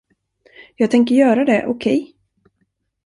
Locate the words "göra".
1.15-1.45